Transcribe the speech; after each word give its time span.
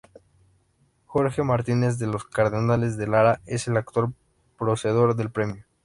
Jorge 1.05 1.43
Martínez 1.43 1.99
de 1.99 2.07
los 2.07 2.23
Cardenales 2.25 2.97
de 2.97 3.05
Lara 3.05 3.39
es 3.45 3.67
el 3.67 3.77
actual 3.77 4.15
poseedor 4.57 5.15
del 5.15 5.29
premio. 5.29 5.63